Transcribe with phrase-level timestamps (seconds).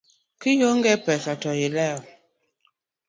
[0.41, 2.03] Kionge pesa to ilewo